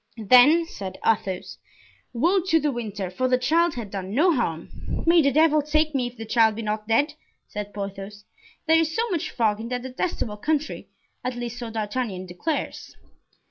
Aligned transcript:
"Then," 0.17 0.65
said 0.65 0.97
Athos, 1.05 1.59
"woe 2.11 2.41
to 2.47 2.59
De 2.59 2.71
Winter, 2.71 3.11
for 3.11 3.27
the 3.27 3.37
child 3.37 3.75
had 3.75 3.91
done 3.91 4.15
no 4.15 4.33
harm." 4.33 5.03
"May 5.05 5.21
the 5.21 5.31
devil 5.31 5.61
take 5.61 5.93
me, 5.93 6.07
if 6.07 6.17
the 6.17 6.25
child 6.25 6.55
be 6.55 6.63
not 6.63 6.87
dead," 6.87 7.13
said 7.47 7.71
Porthos. 7.71 8.23
"There 8.65 8.79
is 8.79 8.95
so 8.95 9.07
much 9.11 9.29
fog 9.29 9.59
in 9.59 9.69
that 9.69 9.83
detestable 9.83 10.37
country, 10.37 10.89
at 11.23 11.35
least 11.35 11.59
so 11.59 11.69
D'Artagnan 11.69 12.25
declares." 12.25 12.95